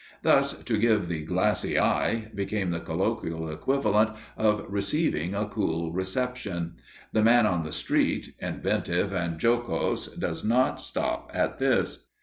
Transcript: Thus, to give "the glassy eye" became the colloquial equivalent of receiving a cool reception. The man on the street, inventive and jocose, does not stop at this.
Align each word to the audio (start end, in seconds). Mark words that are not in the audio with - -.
Thus, 0.23 0.57
to 0.63 0.79
give 0.79 1.07
"the 1.09 1.21
glassy 1.23 1.77
eye" 1.77 2.31
became 2.33 2.71
the 2.71 2.79
colloquial 2.79 3.47
equivalent 3.51 4.09
of 4.35 4.65
receiving 4.67 5.35
a 5.35 5.45
cool 5.47 5.91
reception. 5.93 6.73
The 7.13 7.21
man 7.21 7.45
on 7.45 7.61
the 7.63 7.71
street, 7.71 8.33
inventive 8.39 9.13
and 9.13 9.37
jocose, 9.39 10.07
does 10.15 10.43
not 10.43 10.79
stop 10.81 11.29
at 11.35 11.59
this. 11.59 12.07